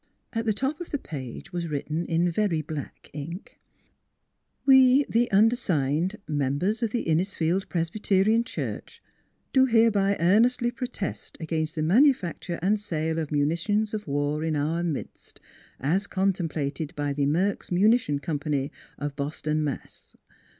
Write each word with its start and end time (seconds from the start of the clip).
At 0.33 0.45
the 0.47 0.51
top 0.51 0.81
of 0.81 0.89
the 0.89 0.97
page 0.97 1.53
was 1.53 1.67
written 1.67 2.07
in 2.07 2.31
very 2.31 2.63
black 2.63 3.11
ink:" 3.13 3.59
We 4.65 5.03
the 5.07 5.29
undersigned, 5.29 6.15
members 6.27 6.81
of 6.81 6.89
the 6.89 7.05
Innisfield 7.05 7.69
Pres 7.69 7.91
byterian 7.91 8.43
Church, 8.43 8.99
do 9.53 9.67
hereby 9.67 10.17
earnestly 10.19 10.71
protest 10.71 11.37
against 11.39 11.75
the 11.75 11.83
manufacture 11.83 12.57
and 12.63 12.79
sale 12.79 13.19
of 13.19 13.31
munitions 13.31 13.93
of 13.93 14.07
war 14.07 14.43
in 14.43 14.55
our 14.55 14.81
midst, 14.81 15.39
as 15.79 16.07
contemplated 16.07 16.95
by 16.95 17.13
the 17.13 17.27
Merks 17.27 17.71
Munition 17.71 18.17
Company 18.17 18.71
of 18.97 19.15
Boston, 19.15 19.63
Mass. 19.63 20.15